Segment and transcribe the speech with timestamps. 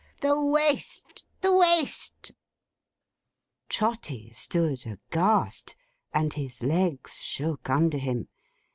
[0.21, 2.31] The Waste, the Waste!'
[3.69, 5.75] Trotty stood aghast,
[6.11, 8.27] and his legs shook under him.